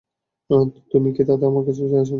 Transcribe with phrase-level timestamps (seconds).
[0.91, 2.09] তুমি কে তাতে আমার কিছু যায় আসে না।